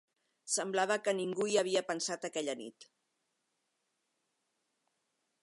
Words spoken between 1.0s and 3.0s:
que ningú hi havia pensat aquella nit.